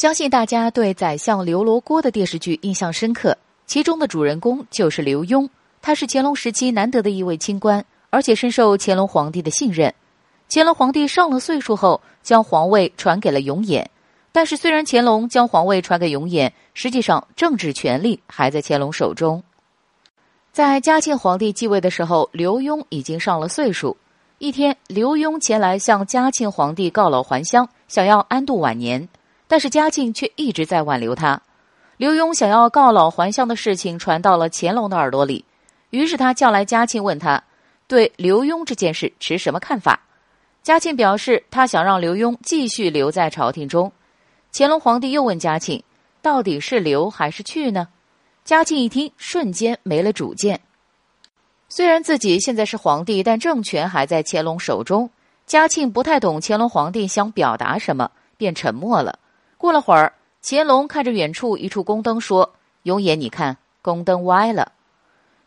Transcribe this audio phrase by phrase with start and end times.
[0.00, 5.46] 相信大家对宰相刘罗锅的电视剧印象深刻，其中的主人公就是刘墉，
[5.82, 9.92] 他是乾隆时期难得的一位清官，而且深受乾隆皇帝的信任。
[10.48, 13.84] 乾隆皇帝上了岁数后，将皇位传给了永琰。
[14.32, 19.42] 但是，虽然乾隆将皇位传给永琰，实际上政治权力还在乾隆手中。
[20.50, 23.94] 在嘉庆皇帝继位的时候，刘墉已经上了岁数。
[24.38, 29.06] 一天，刘墉前来向嘉庆皇帝告老还乡，想要安度晚年。
[29.50, 31.42] 但是嘉庆却一直在挽留他。
[31.96, 35.44] 刘墉想要告老还乡的事情传到了乾隆的耳朵里，
[35.90, 37.42] 于是他叫来嘉庆，问他
[37.88, 39.98] 对刘墉这件事持什么看法。
[40.62, 43.90] 嘉庆表示，他想让刘墉继续留在朝廷中。
[44.52, 45.82] 乾隆皇帝又问嘉庆，
[46.22, 47.88] 到底是留还是去呢？
[48.44, 50.60] 嘉庆一听，瞬间没了主见。
[51.68, 55.10] 虽然自己现在是皇帝，但政权还在乾隆手中。
[55.44, 59.18] 嘉庆不太懂乾隆皇帝想表达什么，便沉默了。
[59.60, 64.72] 过了会儿，乾隆看着远处一处宫灯，说：“永琰，你看，宫灯歪了。”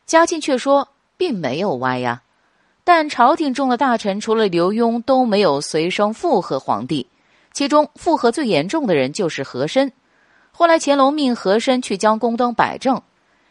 [0.06, 2.22] 嘉庆却说：“并没有歪呀。”
[2.86, 7.08] 但朝廷中的大臣除了刘墉都没有随声附和皇帝，
[7.54, 9.92] 其中附和最严重的人就是和珅。
[10.52, 13.02] 后来乾隆命和珅去将宫灯摆正，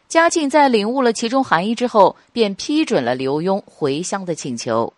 [0.07, 4.93] 嘉庆在领悟了其中含义之后，便批准了刘墉回乡的请求。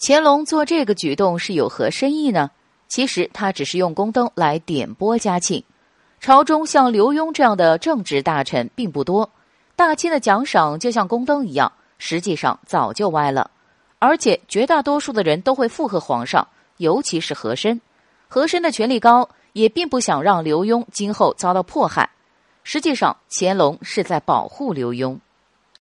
[0.00, 2.50] 乾隆做这个举动是有何深意呢？
[2.92, 5.64] 其实他只是用宫灯来点拨嘉庆。
[6.20, 9.30] 朝中像刘墉这样的正直大臣并不多，
[9.74, 13.50] 大清的奖赏就像宫灯一样，实际上早就歪了。
[13.98, 17.80] 而且绝大多数的人都会附和皇上，尤其是和珅。
[18.28, 22.10] 和珅的权力高，也并不想让刘墉今后遭到迫害。
[22.62, 25.18] 实际上，乾隆是在保护刘墉。